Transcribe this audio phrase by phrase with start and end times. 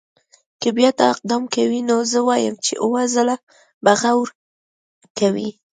[0.61, 3.35] که بیا دا اقدام کوي نو زه وایم چې اووه ځله
[3.83, 4.27] به غور
[5.19, 5.49] کوي.